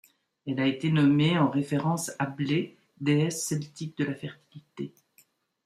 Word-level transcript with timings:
Elle 0.47 0.59
a 0.59 0.65
été 0.65 0.91
nommée 0.91 1.37
en 1.37 1.47
référence 1.51 2.09
à 2.17 2.25
Blai, 2.25 2.75
déesse 2.99 3.45
celtique 3.45 3.95
de 3.99 4.03
la 4.05 4.15
fertilité. 4.15 4.95